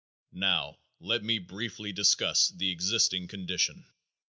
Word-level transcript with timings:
Now 0.33 0.79
let 0.99 1.23
me 1.23 1.37
briefly 1.37 1.91
discuss 1.93 2.47
the 2.47 2.71
existing 2.71 3.27
condition. 3.27 3.85